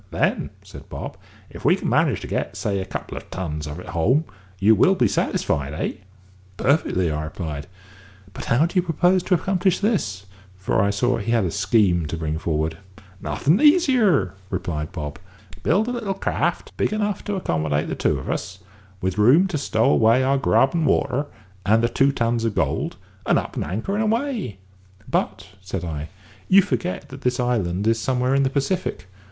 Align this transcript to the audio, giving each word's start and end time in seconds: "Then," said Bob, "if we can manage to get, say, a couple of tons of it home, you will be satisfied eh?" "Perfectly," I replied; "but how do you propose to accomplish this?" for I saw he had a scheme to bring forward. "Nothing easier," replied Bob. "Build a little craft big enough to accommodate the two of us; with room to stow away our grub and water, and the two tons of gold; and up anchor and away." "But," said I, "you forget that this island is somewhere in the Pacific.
"Then," 0.09 0.49
said 0.63 0.89
Bob, 0.89 1.15
"if 1.51 1.63
we 1.63 1.75
can 1.75 1.87
manage 1.87 2.21
to 2.21 2.27
get, 2.27 2.57
say, 2.57 2.79
a 2.79 2.85
couple 2.85 3.15
of 3.17 3.29
tons 3.29 3.67
of 3.67 3.79
it 3.79 3.89
home, 3.89 4.23
you 4.57 4.73
will 4.73 4.95
be 4.95 5.07
satisfied 5.07 5.75
eh?" 5.75 5.91
"Perfectly," 6.57 7.11
I 7.11 7.25
replied; 7.25 7.67
"but 8.33 8.45
how 8.45 8.65
do 8.65 8.75
you 8.75 8.81
propose 8.81 9.21
to 9.21 9.35
accomplish 9.35 9.79
this?" 9.79 10.25
for 10.57 10.81
I 10.81 10.89
saw 10.89 11.17
he 11.17 11.31
had 11.31 11.45
a 11.45 11.51
scheme 11.51 12.07
to 12.07 12.17
bring 12.17 12.39
forward. 12.39 12.79
"Nothing 13.21 13.59
easier," 13.61 14.33
replied 14.49 14.91
Bob. 14.91 15.19
"Build 15.61 15.87
a 15.87 15.91
little 15.91 16.15
craft 16.15 16.75
big 16.77 16.91
enough 16.91 17.23
to 17.25 17.35
accommodate 17.35 17.87
the 17.87 17.93
two 17.93 18.17
of 18.17 18.27
us; 18.27 18.57
with 19.01 19.19
room 19.19 19.45
to 19.49 19.57
stow 19.59 19.85
away 19.91 20.23
our 20.23 20.39
grub 20.39 20.73
and 20.73 20.87
water, 20.87 21.27
and 21.63 21.83
the 21.83 21.87
two 21.87 22.11
tons 22.11 22.43
of 22.43 22.55
gold; 22.55 22.95
and 23.27 23.37
up 23.37 23.55
anchor 23.55 23.93
and 23.93 24.01
away." 24.05 24.57
"But," 25.07 25.49
said 25.61 25.85
I, 25.85 26.09
"you 26.49 26.63
forget 26.63 27.09
that 27.09 27.21
this 27.21 27.39
island 27.39 27.85
is 27.85 27.99
somewhere 27.99 28.33
in 28.33 28.41
the 28.41 28.49
Pacific. 28.49 29.05